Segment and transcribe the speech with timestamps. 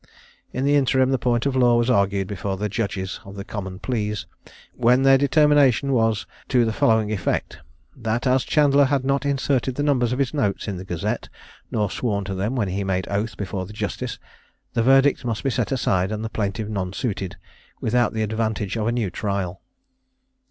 [0.51, 3.77] In the interim, the point of law was argued before the judges of the Common
[3.77, 4.25] Pleas,
[4.73, 7.59] when their determination was to the following effect:
[7.95, 11.29] "That, as Chandler had not inserted the numbers of his notes in the Gazette,
[11.69, 14.17] nor sworn to them when he made oath before the justice,
[14.73, 17.35] the verdict must be set aside and the plaintiff nonsuited,
[17.79, 19.61] without the advantage of a new trial."